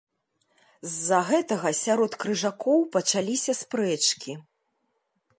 З-за 0.93 1.17
гэтага 1.27 1.69
сярод 1.79 2.11
крыжакоў 2.23 2.79
пачаліся 2.95 3.51
спрэчкі. 3.61 4.31